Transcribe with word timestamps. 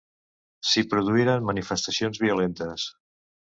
S'hi 0.69 0.83
produïren 0.93 1.47
manifestacions 1.51 2.25
violentes. 2.27 2.91